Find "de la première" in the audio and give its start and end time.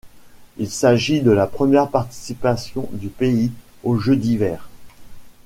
1.21-1.87